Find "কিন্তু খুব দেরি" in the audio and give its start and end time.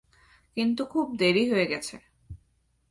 0.57-1.43